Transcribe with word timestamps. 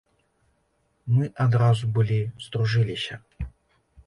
Мы 1.15 1.29
адразу 1.45 1.91
былі 1.99 2.19
здружыліся. 2.47 3.15